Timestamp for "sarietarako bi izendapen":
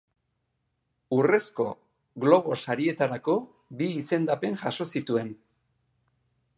2.63-4.59